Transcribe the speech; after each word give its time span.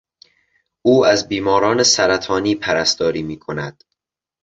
او 0.85 1.05
از 1.05 1.27
بیماران 1.27 1.83
سرطانی 1.83 2.55
پرستاری 2.55 3.23
میکند. 3.23 3.83